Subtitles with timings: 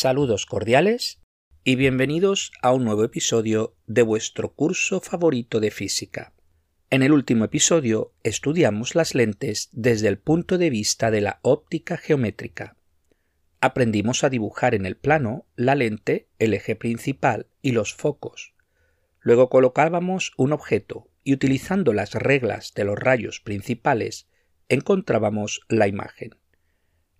[0.00, 1.20] Saludos cordiales
[1.64, 6.34] y bienvenidos a un nuevo episodio de vuestro curso favorito de física.
[6.88, 11.96] En el último episodio estudiamos las lentes desde el punto de vista de la óptica
[11.96, 12.76] geométrica.
[13.60, 18.54] Aprendimos a dibujar en el plano la lente, el eje principal y los focos.
[19.18, 24.28] Luego colocábamos un objeto y utilizando las reglas de los rayos principales
[24.68, 26.36] encontrábamos la imagen.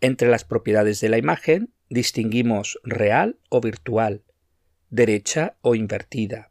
[0.01, 4.25] Entre las propiedades de la imagen distinguimos real o virtual,
[4.91, 6.51] derecha o invertida,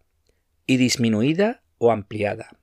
[0.66, 2.60] y disminuida o ampliada.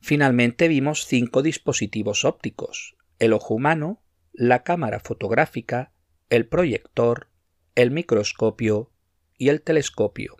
[0.00, 5.92] Finalmente vimos cinco dispositivos ópticos, el ojo humano, la cámara fotográfica,
[6.28, 7.30] el proyector,
[7.74, 8.92] el microscopio
[9.38, 10.36] y el telescopio.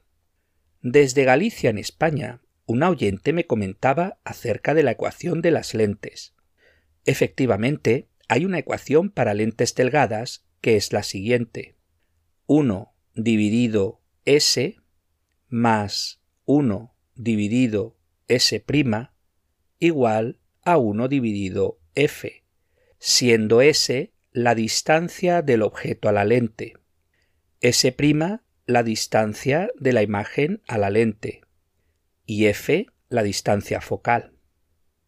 [0.83, 6.35] Desde Galicia, en España, un oyente me comentaba acerca de la ecuación de las lentes.
[7.05, 11.77] Efectivamente, hay una ecuación para lentes delgadas que es la siguiente.
[12.47, 14.77] 1 dividido S
[15.51, 17.99] más 1 dividido
[18.29, 18.65] S'
[19.79, 22.47] igual a 1 dividido F,
[22.99, 26.73] siendo S la distancia del objeto a la lente,
[27.61, 27.95] S'
[28.65, 31.43] la distancia de la imagen a la lente
[32.25, 34.33] y F la distancia focal.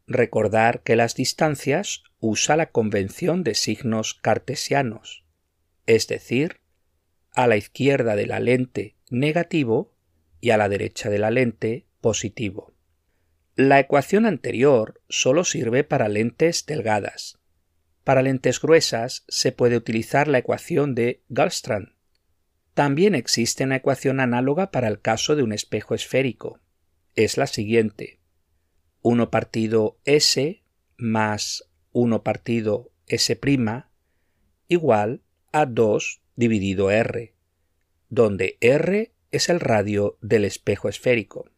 [0.06, 5.25] Recordar que las distancias usa la convención de signos cartesianos
[5.86, 6.60] es decir,
[7.32, 9.92] a la izquierda de la lente negativo
[10.40, 12.74] y a la derecha de la lente positivo.
[13.54, 17.38] La ecuación anterior solo sirve para lentes delgadas.
[18.04, 21.94] Para lentes gruesas se puede utilizar la ecuación de Gallstrand.
[22.74, 26.60] También existe una ecuación análoga para el caso de un espejo esférico.
[27.14, 28.20] Es la siguiente.
[29.02, 30.62] 1 partido S
[30.98, 33.40] más 1 partido S'
[34.68, 35.22] igual
[35.58, 37.32] a 2 dividido r,
[38.10, 41.50] donde r es el radio del espejo esférico.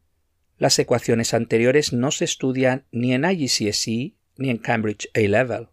[0.56, 5.70] Las ecuaciones anteriores no se estudian ni en IGCSE ni en Cambridge A-Level.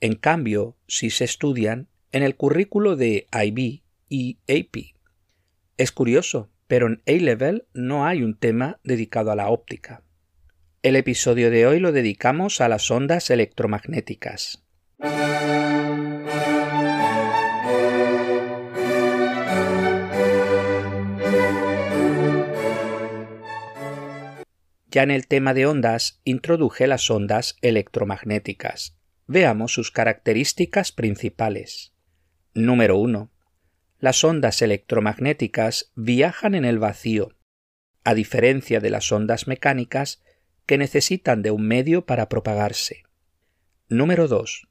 [0.00, 4.94] En cambio, sí se estudian en el currículo de IB y AP.
[5.76, 10.02] Es curioso, pero en A-Level no hay un tema dedicado a la óptica.
[10.82, 14.64] El episodio de hoy lo dedicamos a las ondas electromagnéticas.
[24.94, 28.96] Ya en el tema de ondas introduje las ondas electromagnéticas.
[29.26, 31.92] Veamos sus características principales.
[32.54, 33.28] Número 1.
[33.98, 37.34] Las ondas electromagnéticas viajan en el vacío,
[38.04, 40.22] a diferencia de las ondas mecánicas
[40.64, 43.02] que necesitan de un medio para propagarse.
[43.88, 44.68] Número 2.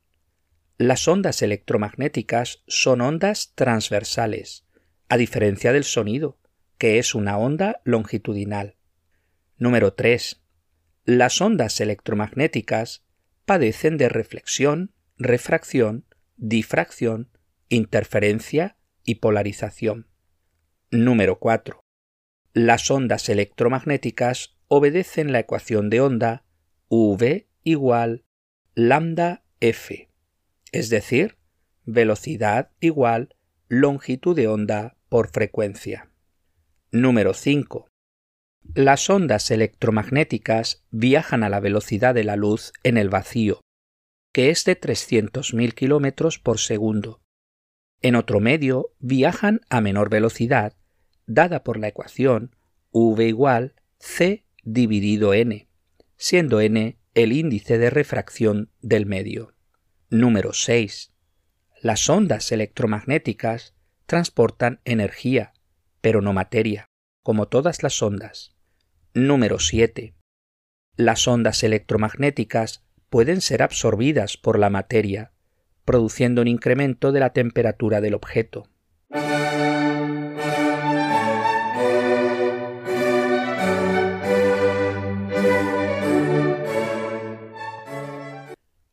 [0.78, 4.66] Las ondas electromagnéticas son ondas transversales,
[5.09, 6.39] a diferencia del sonido,
[6.78, 8.78] que es una onda longitudinal.
[9.58, 10.41] Número 3.
[11.06, 13.06] Las ondas electromagnéticas
[13.46, 16.06] padecen de reflexión, refracción,
[16.38, 17.30] difracción,
[17.69, 20.08] interferencia y polarización.
[20.90, 21.81] Número 4.
[22.53, 26.46] Las ondas electromagnéticas obedecen la ecuación de onda
[26.90, 28.25] V igual
[28.75, 30.09] lambda f,
[30.72, 31.38] es decir,
[31.86, 33.36] velocidad igual
[33.68, 36.09] longitud de onda por frecuencia.
[36.92, 37.88] Número 5.
[38.75, 43.62] Las ondas electromagnéticas viajan a la velocidad de la luz en el vacío,
[44.31, 47.22] que es de 300.000 km por segundo.
[48.01, 50.74] En otro medio viajan a menor velocidad,
[51.27, 52.56] dada por la ecuación
[52.92, 55.68] v igual c dividido n,
[56.18, 59.54] siendo n el índice de refracción del medio.
[60.10, 61.12] Número 6.
[61.81, 63.75] Las ondas electromagnéticas
[64.07, 65.54] transportan energía,
[66.01, 66.88] pero no materia,
[67.21, 68.52] como todas las ondas.
[69.15, 70.15] Número 7.
[70.98, 75.33] Las ondas electromagnéticas pueden ser absorbidas por la materia,
[75.86, 78.68] produciendo un incremento de la temperatura del objeto.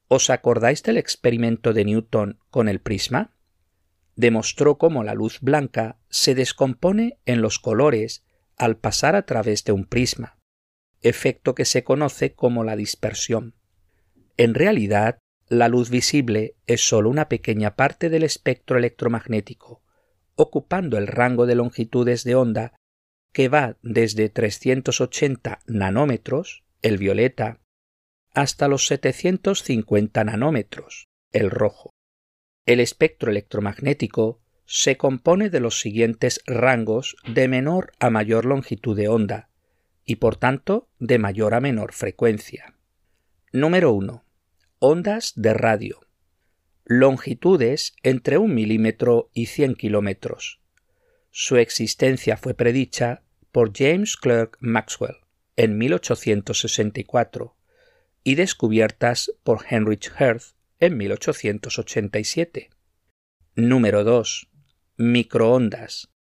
[0.08, 3.32] ¿Os acordáis del experimento de Newton con el prisma?
[4.16, 8.22] Demostró cómo la luz blanca se descompone en los colores
[8.60, 10.38] al pasar a través de un prisma,
[11.00, 13.54] efecto que se conoce como la dispersión.
[14.36, 15.18] En realidad,
[15.48, 19.82] la luz visible es sólo una pequeña parte del espectro electromagnético,
[20.34, 22.74] ocupando el rango de longitudes de onda
[23.32, 27.62] que va desde 380 nanómetros, el violeta,
[28.34, 31.94] hasta los 750 nanómetros, el rojo.
[32.66, 34.42] El espectro electromagnético
[34.72, 39.48] se compone de los siguientes rangos de menor a mayor longitud de onda
[40.04, 42.76] y por tanto de mayor a menor frecuencia.
[43.50, 44.24] Número 1.
[44.78, 46.06] Ondas de radio.
[46.84, 50.60] Longitudes entre un milímetro y 100 kilómetros.
[51.32, 55.16] Su existencia fue predicha por James Clerk Maxwell
[55.56, 57.56] en 1864
[58.22, 62.70] y descubiertas por Heinrich Hertz en 1887.
[63.56, 64.49] Número 2
[65.00, 66.12] microondas,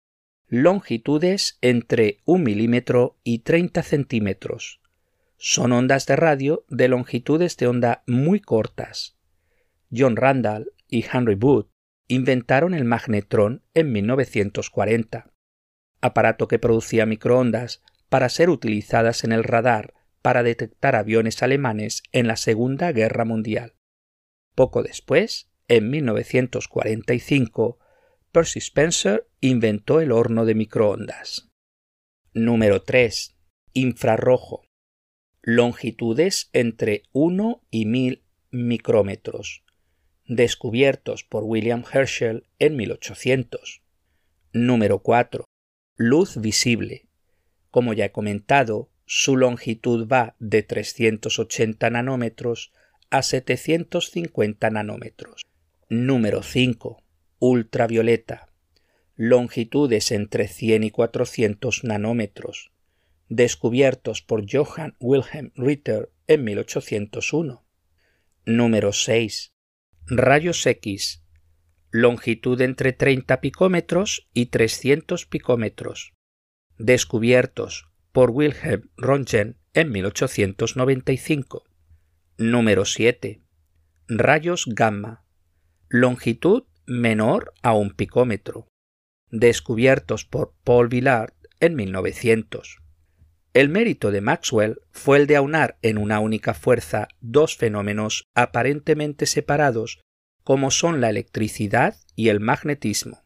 [0.46, 4.80] longitudes entre un milímetro y 30 centímetros.
[5.36, 9.18] Son ondas de radio de longitudes de onda muy cortas.
[9.90, 11.66] John Randall y Henry Wood
[12.06, 15.32] inventaron el magnetrón en 1940,
[16.00, 19.92] aparato que producía microondas para ser utilizadas en el radar
[20.22, 23.74] para detectar aviones alemanes en la Segunda Guerra Mundial.
[24.54, 27.80] Poco después, en 1945,
[28.30, 31.48] Percy Spencer inventó el horno de microondas.
[32.34, 33.34] Número 3.
[33.72, 34.66] Infrarrojo.
[35.40, 39.64] Longitudes entre 1 y 1000 micrómetros.
[40.26, 43.80] Descubiertos por William Herschel en 1800.
[44.52, 45.46] Número 4.
[45.96, 47.08] Luz visible.
[47.70, 52.72] Como ya he comentado, su longitud va de 380 nanómetros
[53.08, 55.46] a 750 nanómetros.
[55.88, 57.02] Número 5
[57.38, 58.48] ultravioleta,
[59.16, 62.72] longitudes entre 100 y 400 nanómetros,
[63.28, 67.64] descubiertos por Johann Wilhelm Ritter en 1801.
[68.44, 69.52] Número 6.
[70.06, 71.22] Rayos X,
[71.90, 76.14] longitud entre 30 picómetros y 300 picómetros,
[76.78, 81.64] descubiertos por Wilhelm Röntgen en 1895.
[82.38, 83.42] Número 7.
[84.08, 85.24] Rayos gamma,
[85.88, 88.66] longitud menor a un picómetro,
[89.30, 92.78] descubiertos por Paul Villard en 1900.
[93.52, 99.26] El mérito de Maxwell fue el de aunar en una única fuerza dos fenómenos aparentemente
[99.26, 100.00] separados
[100.42, 103.22] como son la electricidad y el magnetismo,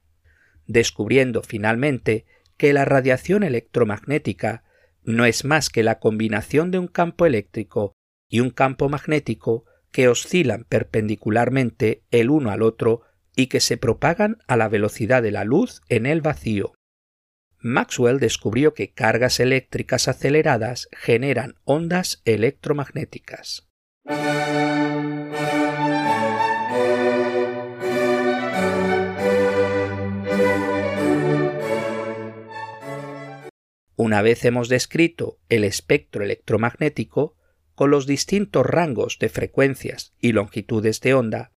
[0.67, 2.27] descubriendo finalmente
[2.57, 4.65] que la radiación electromagnética
[5.05, 7.93] no es más que la combinación de un campo eléctrico
[8.29, 13.03] y un campo magnético que oscilan perpendicularmente el uno al otro
[13.35, 16.75] y que se propagan a la velocidad de la luz en el vacío.
[17.59, 23.69] Maxwell descubrió que cargas eléctricas aceleradas generan ondas electromagnéticas.
[33.95, 37.37] Una vez hemos descrito el espectro electromagnético,
[37.77, 41.52] con los distintos rangos de frecuencias y longitudes de onda,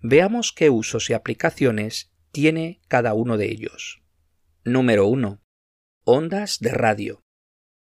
[0.00, 4.00] Veamos qué usos y aplicaciones tiene cada uno de ellos.
[4.62, 5.40] Número 1.
[6.04, 7.24] Ondas de radio.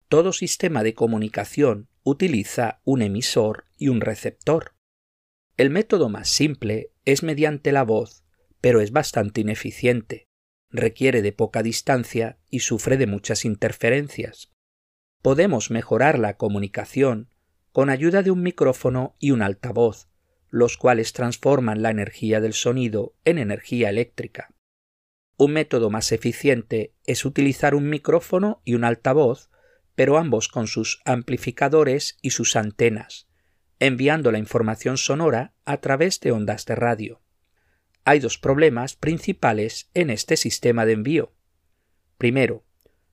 [0.09, 4.75] Todo sistema de comunicación utiliza un emisor y un receptor.
[5.57, 8.25] El método más simple es mediante la voz,
[8.61, 10.27] pero es bastante ineficiente,
[10.71, 14.51] requiere de poca distancia y sufre de muchas interferencias.
[15.23, 17.31] Podemos mejorar la comunicación
[17.71, 20.09] con ayuda de un micrófono y un altavoz,
[20.53, 24.55] los cuales transforman la energía del sonido en energía eléctrica.
[25.39, 29.49] Un método más eficiente es utilizar un micrófono y un altavoz,
[29.95, 33.29] pero ambos con sus amplificadores y sus antenas,
[33.79, 37.23] enviando la información sonora a través de ondas de radio.
[38.05, 41.33] Hay dos problemas principales en este sistema de envío.
[42.19, 42.67] Primero,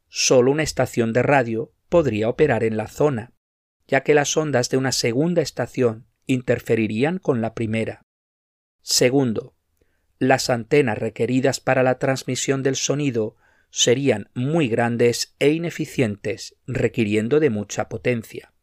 [0.10, 3.32] solo una estación de radio podría operar en la zona,
[3.88, 8.04] ya que las ondas de una segunda estación interferirían con la primera.
[8.82, 9.56] Segundo,
[10.20, 13.36] las antenas requeridas para la transmisión del sonido
[13.72, 18.54] serían muy grandes e ineficientes, requiriendo de mucha potencia.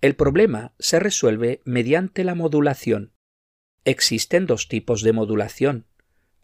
[0.00, 3.12] El problema se resuelve mediante la modulación.
[3.84, 5.86] Existen dos tipos de modulación,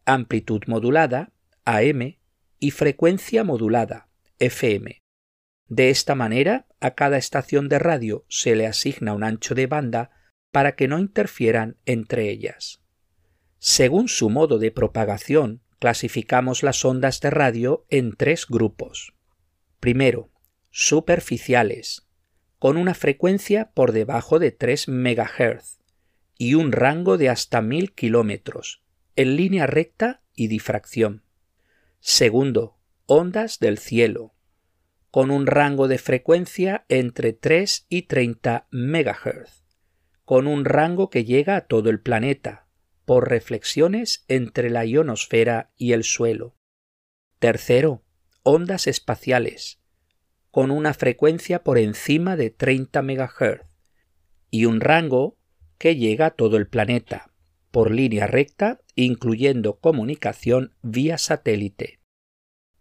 [0.04, 1.33] amplitud modulada,
[1.64, 2.16] AM,
[2.59, 5.00] y frecuencia modulada, FM.
[5.69, 10.11] De esta manera, a cada estación de radio se le asigna un ancho de banda
[10.50, 12.80] para que no interfieran entre ellas.
[13.59, 19.14] Según su modo de propagación, clasificamos las ondas de radio en tres grupos.
[19.80, 20.30] Primero,
[20.71, 22.07] superficiales,
[22.59, 25.78] con una frecuencia por debajo de 3 MHz
[26.37, 28.83] y un rango de hasta 1000 kilómetros,
[29.16, 31.23] en línea recta y difracción.
[32.00, 34.35] Segundo, ondas del cielo,
[35.11, 39.60] con un rango de frecuencia entre 3 y 30 MHz
[40.31, 42.69] con un rango que llega a todo el planeta,
[43.05, 46.55] por reflexiones entre la ionosfera y el suelo.
[47.41, 48.05] Tercero,
[48.45, 49.81] ondas espaciales,
[50.53, 53.67] con una frecuencia por encima de 30 MHz
[54.53, 55.37] y un rango
[55.79, 57.33] que llega a todo el planeta,
[57.73, 61.99] por línea recta, incluyendo comunicación vía satélite.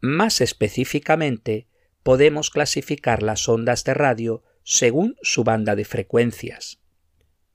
[0.01, 1.67] Más específicamente,
[2.03, 6.78] podemos clasificar las ondas de radio según su banda de frecuencias.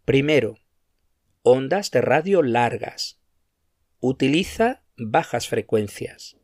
[0.04, 0.58] Primero,
[1.42, 3.18] ondas de radio largas.
[4.00, 6.36] Utiliza bajas frecuencias,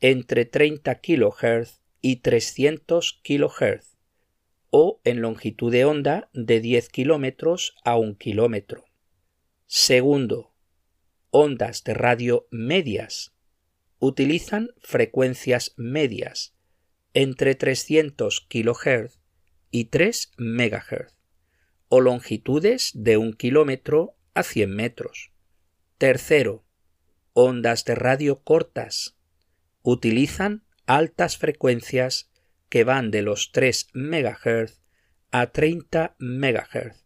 [0.00, 3.96] entre 30 kHz y 300 kHz,
[4.68, 8.82] o en longitud de onda de 10 km a 1 km.
[9.64, 10.52] Segundo,
[11.30, 13.32] ondas de radio medias.
[13.98, 16.54] Utilizan frecuencias medias,
[17.14, 19.18] entre 300 kHz
[19.70, 21.15] y 3 MHz,
[21.88, 25.32] o longitudes de 1 km a 100 metros.
[25.98, 26.64] Tercero,
[27.32, 29.16] ondas de radio cortas.
[29.82, 32.30] Utilizan altas frecuencias
[32.68, 34.80] que van de los 3 MHz
[35.30, 37.04] a 30 MHz,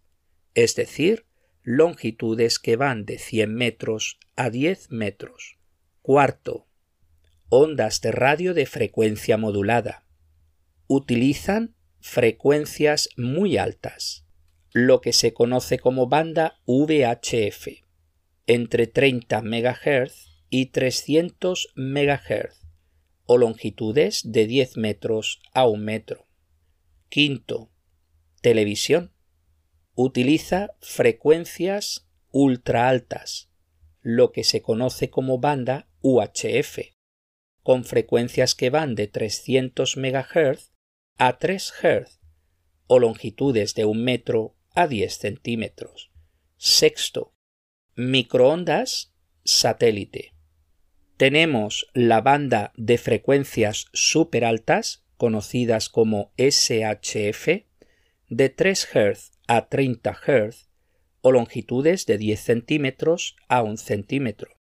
[0.55, 1.27] es decir,
[1.63, 5.59] longitudes que van de 100 metros a 10 metros.
[6.03, 6.67] Cuarto,
[7.49, 10.07] ondas de radio de frecuencia modulada.
[10.87, 14.25] Utilizan frecuencias muy altas,
[14.73, 17.83] lo que se conoce como banda VHF,
[18.47, 22.67] entre 30 MHz y 300 MHz,
[23.27, 26.27] o longitudes de 10 metros a 1 metro.
[27.09, 27.71] Quinto,
[28.41, 29.13] televisión.
[29.95, 33.51] Utiliza frecuencias ultra altas,
[34.03, 36.79] lo que se conoce como banda UHF,
[37.63, 40.73] con frecuencias que van de 300 MHz
[41.19, 42.21] a 3 Hz,
[42.87, 46.11] o longitudes de 1 metro a 10 centímetros.
[46.57, 47.35] Sexto,
[47.97, 49.13] microondas
[49.45, 50.33] satélite.
[51.19, 57.67] Tenemos la banda de frecuencias super altas, conocidas como SHF,
[58.31, 60.71] de 3 Hz a 30 Hz
[61.21, 64.57] o longitudes de 10 centímetros a 1 centímetro.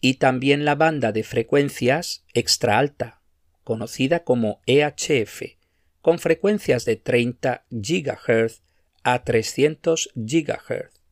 [0.00, 3.22] Y también la banda de frecuencias extra alta,
[3.64, 5.58] conocida como EHF,
[6.00, 8.62] con frecuencias de 30 GHz
[9.04, 11.02] a 300 GHz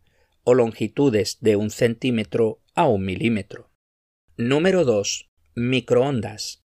[0.45, 3.71] o longitudes de 1 centímetro a 1 milímetro.
[4.37, 5.29] Número 2.
[5.57, 6.63] Microondas.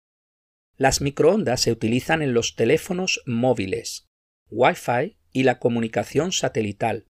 [0.77, 4.09] Las microondas se utilizan en los teléfonos móviles,
[4.51, 7.07] Wi-Fi y la comunicación satelital.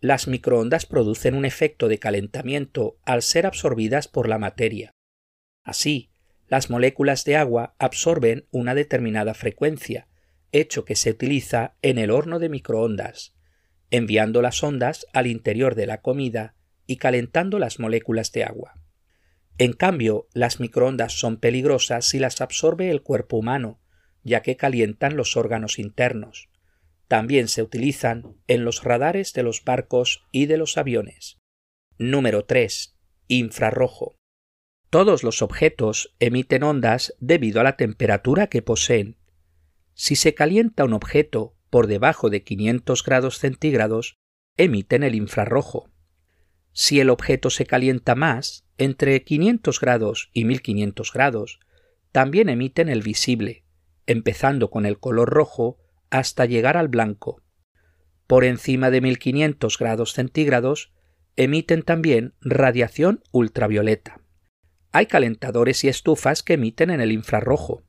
[0.00, 4.90] Las microondas producen un efecto de calentamiento al ser absorbidas por la materia.
[5.64, 6.10] Así,
[6.48, 10.08] las moléculas de agua absorben una determinada frecuencia,
[10.52, 13.34] hecho que se utiliza en el horno de microondas,
[13.90, 16.54] enviando las ondas al interior de la comida
[16.86, 18.74] y calentando las moléculas de agua.
[19.58, 23.80] En cambio, las microondas son peligrosas si las absorbe el cuerpo humano,
[24.22, 26.48] ya que calientan los órganos internos.
[27.08, 31.38] También se utilizan en los radares de los barcos y de los aviones.
[31.98, 32.96] Número 3.
[33.28, 34.16] Infrarrojo.
[34.88, 39.18] Todos los objetos emiten ondas debido a la temperatura que poseen.
[39.94, 44.16] Si se calienta un objeto por debajo de 500 grados centígrados,
[44.56, 45.90] emiten el infrarrojo.
[46.72, 51.60] Si el objeto se calienta más, entre 500 grados y 1500 grados,
[52.10, 53.64] también emiten el visible,
[54.06, 55.78] empezando con el color rojo
[56.10, 57.42] hasta llegar al blanco.
[58.26, 60.92] Por encima de 1500 grados centígrados,
[61.36, 64.20] emiten también radiación ultravioleta.
[64.92, 67.82] Hay calentadores y estufas que emiten en el infrarrojo.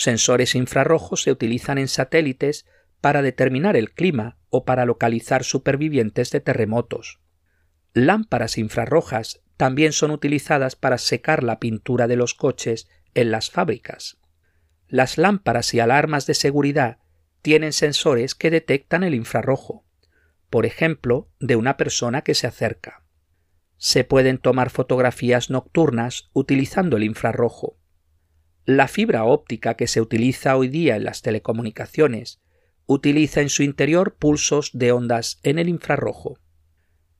[0.00, 2.66] Sensores infrarrojos se utilizan en satélites
[3.00, 7.18] para determinar el clima o para localizar supervivientes de terremotos.
[7.94, 14.18] Lámparas infrarrojas también son utilizadas para secar la pintura de los coches en las fábricas.
[14.86, 16.98] Las lámparas y alarmas de seguridad
[17.42, 19.84] tienen sensores que detectan el infrarrojo,
[20.48, 23.02] por ejemplo, de una persona que se acerca.
[23.78, 27.80] Se pueden tomar fotografías nocturnas utilizando el infrarrojo.
[28.70, 32.42] La fibra óptica que se utiliza hoy día en las telecomunicaciones
[32.84, 36.38] utiliza en su interior pulsos de ondas en el infrarrojo.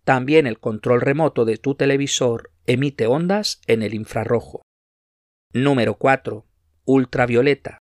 [0.04, 4.60] También el control remoto de tu televisor emite ondas en el infrarrojo.
[5.54, 6.44] Número 4.
[6.84, 7.78] Ultravioleta.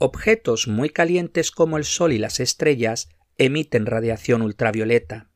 [0.00, 5.30] Objetos muy calientes como el Sol y las estrellas emiten radiación ultravioleta.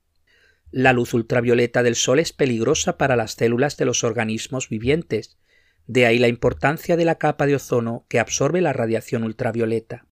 [0.73, 5.39] La luz ultravioleta del Sol es peligrosa para las células de los organismos vivientes,
[5.87, 10.07] de ahí la importancia de la capa de ozono que absorbe la radiación ultravioleta.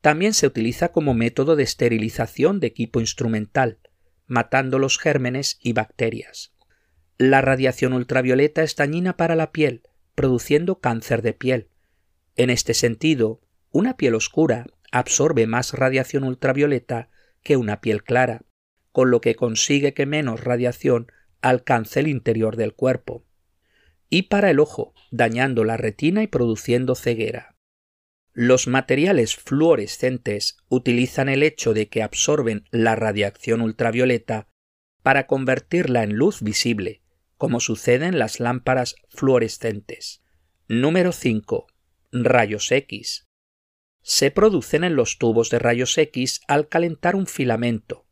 [0.00, 3.78] También se utiliza como método de esterilización de equipo instrumental,
[4.26, 6.54] matando los gérmenes y bacterias.
[7.16, 9.82] La radiación ultravioleta es dañina para la piel,
[10.14, 11.68] produciendo cáncer de piel.
[12.36, 13.40] En este sentido,
[13.70, 17.10] una piel oscura absorbe más radiación ultravioleta
[17.42, 18.42] que una piel clara,
[18.92, 23.24] con lo que consigue que menos radiación alcance el interior del cuerpo.
[24.10, 27.56] Y para el ojo, dañando la retina y produciendo ceguera.
[28.32, 34.48] Los materiales fluorescentes utilizan el hecho de que absorben la radiación ultravioleta
[35.02, 37.02] para convertirla en luz visible,
[37.36, 40.22] como sucede en las lámparas fluorescentes.
[40.68, 41.66] Número 5.
[42.12, 43.26] Rayos X.
[44.02, 48.06] Se producen en los tubos de rayos X al calentar un filamento,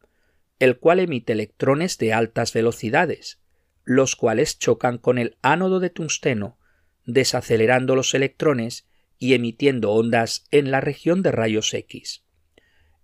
[0.59, 3.41] el cual emite electrones de altas velocidades,
[3.87, 6.59] los cuales chocan con el ánodo de tungsteno,
[7.07, 8.89] desacelerando los electrones
[9.19, 12.25] y emitiendo ondas en la región de rayos X.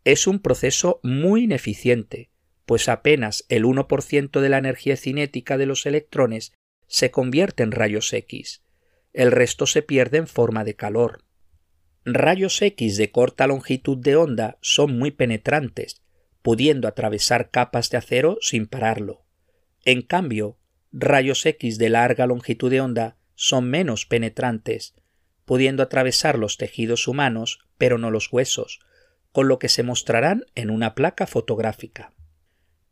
[0.04, 2.30] Es un proceso muy ineficiente,
[2.66, 6.52] pues apenas el 1% de la energía cinética de los electrones
[6.88, 8.64] se convierte en rayos X.
[9.12, 11.24] El resto se pierde en forma de calor.
[12.04, 16.02] Rayos X de corta longitud de onda son muy penetrantes,
[16.42, 19.24] pudiendo atravesar capas de acero sin pararlo.
[19.84, 20.58] En cambio,
[20.92, 24.94] rayos X de larga longitud de onda son menos penetrantes,
[25.44, 28.80] pudiendo atravesar los tejidos humanos, pero no los huesos,
[29.32, 32.12] con lo que se mostrarán en una placa fotográfica.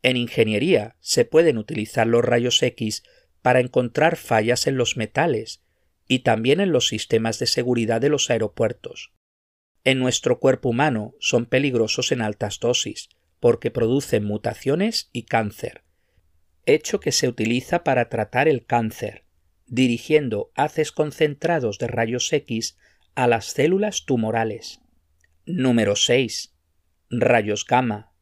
[0.03, 3.03] En ingeniería se pueden utilizar los rayos X
[3.43, 5.63] para encontrar fallas en los metales
[6.09, 9.13] y también en los sistemas de seguridad de los aeropuertos.
[9.85, 15.85] En nuestro cuerpo humano son peligrosos en altas dosis, porque producen mutaciones y cáncer,
[16.75, 19.25] hecho que se utiliza para tratar el cáncer,
[19.67, 22.77] dirigiendo haces concentrados de rayos X
[23.15, 24.81] a las células tumorales.
[25.47, 26.55] Número 6.
[27.11, 28.13] Rayos gamma.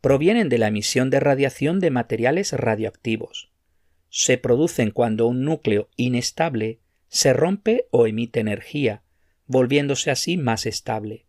[0.00, 3.52] Provienen de la emisión de radiación de materiales radioactivos.
[4.08, 9.02] Se producen cuando un núcleo inestable se rompe o emite energía,
[9.46, 11.26] volviéndose así más estable.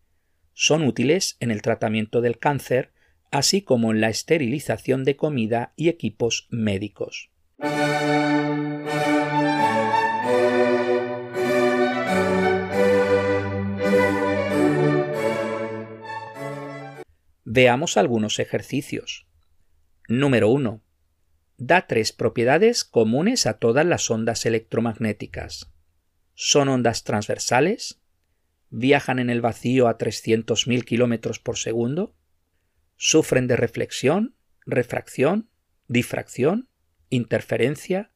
[0.54, 2.91] Son útiles en el tratamiento del cáncer
[3.32, 7.30] así como en la esterilización de comida y equipos médicos.
[17.44, 19.26] Veamos algunos ejercicios.
[20.08, 20.82] Número 1.
[21.56, 25.72] Da tres propiedades comunes a todas las ondas electromagnéticas.
[26.34, 28.00] Son ondas transversales,
[28.68, 32.14] viajan en el vacío a 300.000 km por segundo,
[33.04, 35.50] sufren de reflexión, refracción,
[35.88, 36.68] difracción,
[37.10, 38.12] interferencia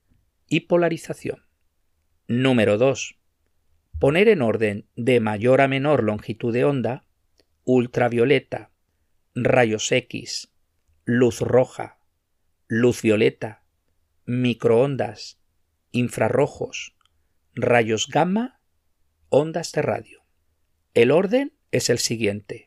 [0.46, 1.44] y polarización.
[2.28, 3.18] Número 2.
[3.98, 7.04] Poner en orden de mayor a menor longitud de onda
[7.64, 8.70] ultravioleta,
[9.34, 10.52] rayos X,
[11.04, 11.98] luz roja,
[12.68, 13.64] luz violeta,
[14.24, 15.40] microondas,
[15.90, 16.96] infrarrojos,
[17.56, 18.60] rayos gamma,
[19.30, 20.22] ondas de radio.
[20.94, 22.66] El orden es el siguiente.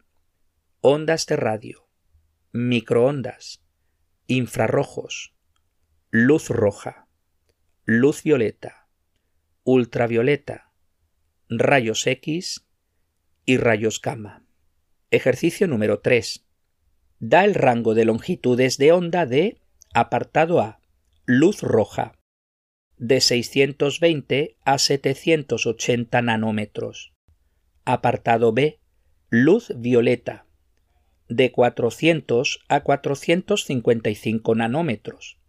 [0.82, 1.89] Ondas de radio,
[2.52, 3.64] microondas,
[4.26, 5.36] infrarrojos,
[6.10, 7.08] luz roja,
[7.86, 8.88] luz violeta,
[9.64, 10.72] ultravioleta,
[11.48, 12.66] rayos X
[13.46, 14.44] y rayos gamma.
[15.12, 16.48] Ejercicio número 3.
[17.20, 19.62] Da el rango de longitudes de onda de
[19.94, 20.80] apartado A,
[21.26, 22.14] luz roja,
[22.98, 27.14] de 620 a 780 nanómetros.
[27.86, 28.80] Apartado B,
[29.30, 30.48] luz violeta,
[31.30, 35.40] de 400 a 455 nanómetros.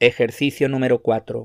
[0.00, 1.44] Ejercicio número 4.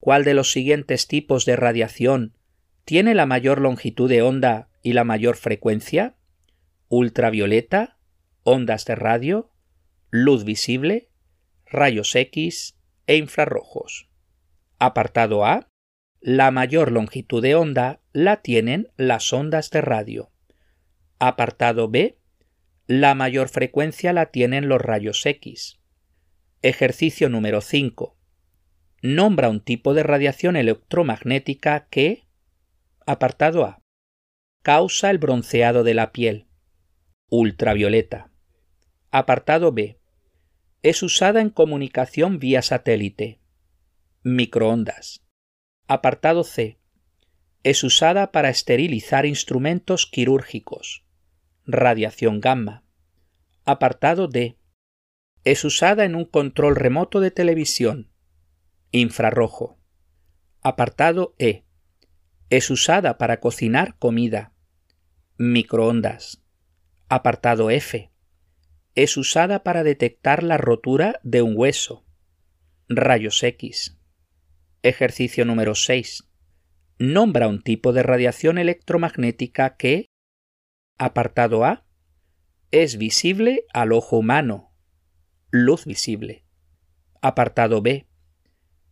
[0.00, 2.36] ¿Cuál de los siguientes tipos de radiación
[2.84, 6.16] tiene la mayor longitud de onda y la mayor frecuencia?
[6.88, 7.98] Ultravioleta,
[8.42, 9.52] ondas de radio,
[10.10, 11.10] luz visible,
[11.66, 12.76] rayos X
[13.06, 14.10] e infrarrojos.
[14.78, 15.68] Apartado A.
[16.20, 20.30] La mayor longitud de onda la tienen las ondas de radio.
[21.18, 22.19] Apartado B
[22.90, 25.78] la mayor frecuencia la tienen los rayos X.
[26.60, 28.18] Ejercicio número 5.
[29.00, 32.26] Nombra un tipo de radiación electromagnética que,
[33.06, 33.80] apartado A,
[34.64, 36.48] causa el bronceado de la piel.
[37.28, 38.32] Ultravioleta.
[39.12, 40.00] Apartado B.
[40.82, 43.38] Es usada en comunicación vía satélite.
[44.24, 45.24] Microondas.
[45.86, 46.80] Apartado C.
[47.62, 51.04] Es usada para esterilizar instrumentos quirúrgicos
[51.72, 52.84] radiación gamma.
[53.64, 54.58] Apartado D.
[55.44, 58.10] Es usada en un control remoto de televisión.
[58.90, 59.78] Infrarrojo.
[60.62, 61.64] Apartado E.
[62.50, 64.52] Es usada para cocinar comida.
[65.38, 66.42] Microondas.
[67.08, 68.10] Apartado F.
[68.94, 72.04] Es usada para detectar la rotura de un hueso.
[72.88, 73.96] Rayos X.
[74.82, 76.28] Ejercicio número 6.
[76.98, 80.09] Nombra un tipo de radiación electromagnética que,
[81.00, 81.86] apartado A,
[82.70, 84.70] es visible al ojo humano,
[85.50, 86.44] luz visible.
[87.22, 88.06] Apartado B.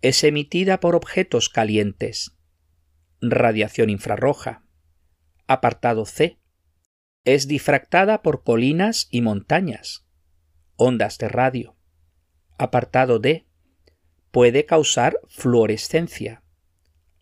[0.01, 2.35] Es emitida por objetos calientes,
[3.21, 4.65] radiación infrarroja.
[5.49, 6.39] Apartado C.
[7.27, 10.07] Es difractada por colinas y montañas,
[10.77, 11.77] ondas de radio.
[12.57, 13.47] Apartado D.
[14.31, 16.43] Puede causar fluorescencia,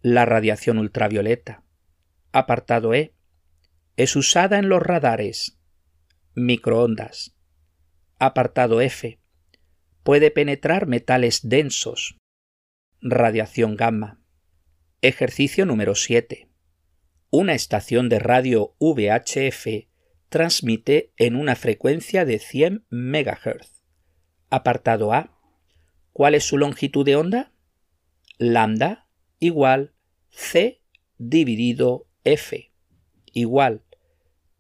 [0.01, 1.65] la radiación ultravioleta.
[2.31, 3.16] Apartado E.
[3.97, 5.59] Es usada en los radares,
[6.35, 7.35] microondas.
[8.19, 9.19] Apartado F.
[10.03, 12.19] Puede penetrar metales densos,
[13.01, 14.21] radiación gamma.
[15.01, 16.51] Ejercicio número 7.
[17.31, 19.89] Una estación de radio VHF
[20.29, 23.83] transmite en una frecuencia de 100 MHz.
[24.51, 25.41] Apartado A.
[26.13, 27.55] ¿Cuál es su longitud de onda?
[28.37, 29.95] Lambda igual
[30.29, 30.83] C
[31.17, 32.77] dividido F
[33.37, 33.85] igual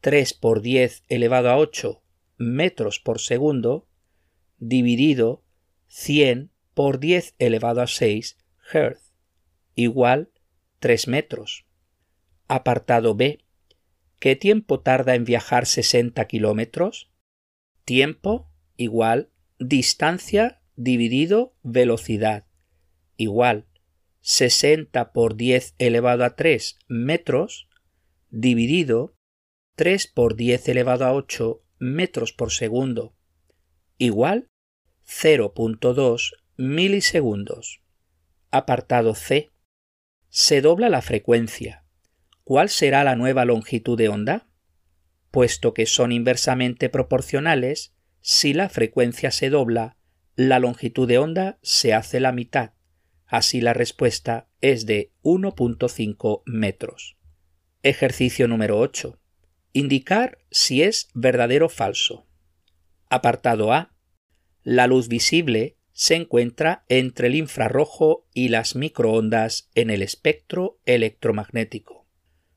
[0.01, 2.03] 3 por 10 elevado a 8
[2.39, 3.89] metros por segundo
[4.59, 5.45] dividido
[5.89, 8.39] 100 por 10 elevado a 6
[8.73, 9.13] Hz
[9.75, 10.31] igual
[10.81, 11.67] 3 metros.
[12.49, 13.45] Apartado B.
[14.19, 17.13] ¿Qué tiempo tarda en viajar 60 kilómetros?
[17.85, 22.47] Tiempo igual distancia dividido velocidad
[23.17, 23.67] igual
[24.21, 27.69] 60 por 10 elevado a 3 metros
[28.29, 29.16] dividido
[29.77, 33.15] 3 por 10 elevado a 8 metros por segundo
[33.99, 34.49] igual
[35.07, 37.81] 0.2 milisegundos.
[38.51, 39.53] Apartado C.
[40.29, 41.85] Se dobla la frecuencia.
[42.45, 44.49] ¿Cuál será la nueva longitud de onda?
[45.31, 49.97] Puesto que son inversamente proporcionales, si la frecuencia se dobla,
[50.35, 52.73] la longitud de onda se hace la mitad.
[53.27, 57.17] Así la respuesta es de 1.5 metros.
[57.83, 59.19] Ejercicio número 8.
[59.77, 62.27] Indicar si es verdadero o falso.
[63.11, 63.95] Apartado A.
[64.63, 72.09] La luz visible se encuentra entre el infrarrojo y las microondas en el espectro electromagnético.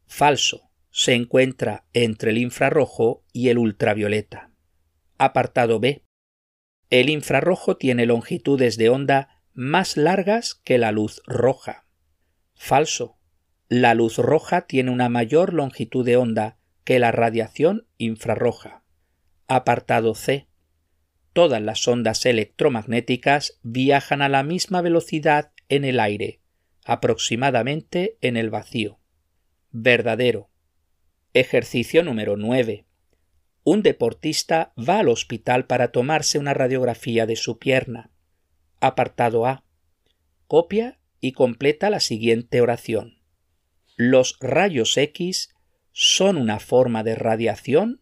[0.07, 0.71] Falso.
[0.91, 4.53] Se encuentra entre el infrarrojo y el ultravioleta.
[5.17, 6.05] Apartado B.
[6.89, 11.85] El infrarrojo tiene longitudes de onda más largas que la luz roja.
[12.55, 13.17] Falso.
[13.67, 16.58] La luz roja tiene una mayor longitud de onda
[16.89, 18.81] que la radiación infrarroja.
[19.47, 20.47] Apartado C.
[21.33, 26.41] Todas las ondas electromagnéticas viajan a la misma velocidad en el aire,
[26.83, 28.97] aproximadamente en el vacío.
[29.69, 30.49] Verdadero.
[31.35, 32.87] Ejercicio número 9
[33.63, 38.09] un deportista va al hospital para tomarse una radiografía de su pierna.
[38.79, 39.63] Apartado A.
[40.47, 43.21] Copia y completa la siguiente oración.
[43.95, 45.53] Los rayos X
[45.91, 48.01] son una forma de radiación,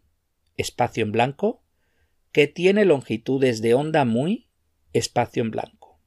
[0.56, 1.64] espacio en blanco,
[2.32, 4.50] que tiene longitudes de onda muy,
[4.94, 6.00] espacio en blanco.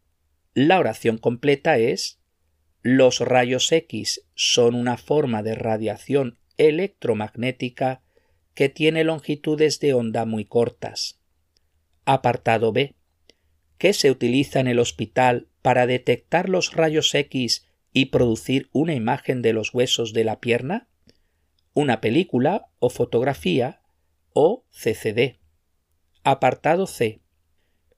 [0.55, 2.21] La oración completa es
[2.83, 8.03] los rayos X son una forma de radiación electromagnética
[8.55, 11.21] que tiene longitudes de onda muy cortas.
[12.05, 12.95] Apartado B.
[13.79, 19.43] ¿Qué se utiliza en el hospital para detectar los rayos X y producir una imagen
[19.43, 20.90] de los huesos de la pierna?
[21.73, 23.81] Una película o fotografía
[24.33, 25.39] o CCD.
[26.25, 27.21] Apartado C.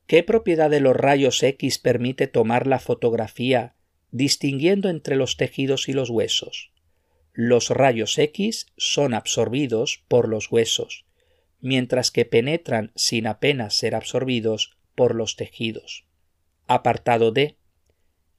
[0.07, 3.75] ¿Qué propiedad de los rayos X permite tomar la fotografía
[4.11, 6.73] distinguiendo entre los tejidos y los huesos?
[7.35, 11.07] los rayos X son absorbidos por los huesos,
[11.61, 16.05] mientras que penetran sin apenas ser absorbidos por los tejidos.
[16.67, 17.57] Apartado D.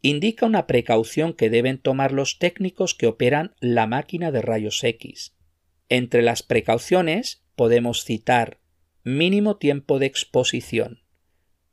[0.06, 5.34] Indica una precaución que deben tomar los técnicos que operan la máquina de rayos X.
[5.88, 8.60] Entre las precauciones podemos citar
[9.06, 11.04] mínimo tiempo de exposición,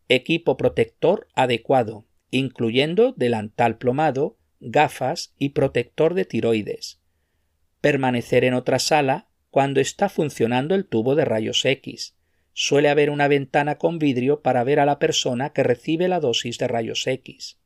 [0.09, 7.01] equipo protector adecuado, incluyendo delantal plomado, gafas y protector de tiroides,
[7.81, 12.17] permanecer en otra sala cuando está funcionando el tubo de rayos X.
[12.53, 16.59] Suele haber una ventana con vidrio para ver a la persona que recibe la dosis
[16.59, 17.60] de rayos X.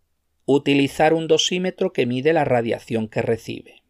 [0.47, 3.83] Utilizar un dosímetro que mide la radiación que recibe.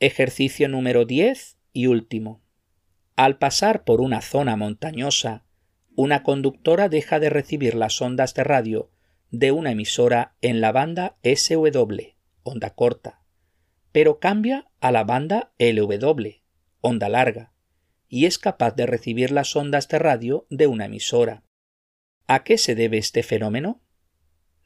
[0.00, 2.42] Ejercicio número 10 y último.
[3.16, 5.46] Al pasar por una zona montañosa,
[5.96, 8.90] una conductora deja de recibir las ondas de radio
[9.30, 13.22] de una emisora en la banda SW, onda corta,
[13.90, 16.42] pero cambia a la banda LW,
[16.82, 17.54] onda larga,
[18.08, 21.44] y es capaz de recibir las ondas de radio de una emisora.
[22.26, 23.80] ¿A qué se debe este fenómeno?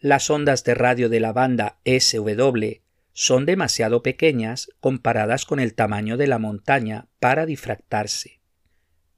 [0.02, 2.80] Las ondas de radio de la banda SW
[3.12, 8.40] son demasiado pequeñas comparadas con el tamaño de la montaña para difractarse.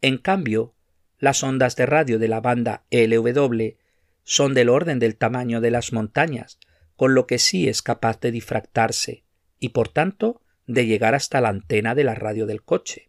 [0.03, 0.75] En cambio,
[1.19, 3.79] las ondas de radio de la banda LW
[4.25, 6.59] son del orden del tamaño de las montañas,
[6.97, 9.25] con lo que sí es capaz de difractarse
[9.59, 13.09] y por tanto de llegar hasta la antena de la radio del coche.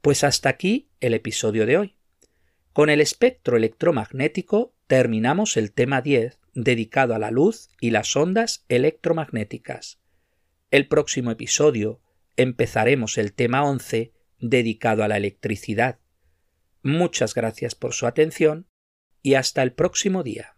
[0.00, 1.96] Pues hasta aquí el episodio de hoy.
[2.72, 8.64] Con el espectro electromagnético terminamos el tema 10 dedicado a la luz y las ondas
[8.68, 10.00] electromagnéticas.
[10.72, 12.00] El próximo episodio
[12.36, 16.00] empezaremos el tema 11 dedicado a la electricidad.
[16.82, 18.66] Muchas gracias por su atención
[19.22, 20.57] y hasta el próximo día.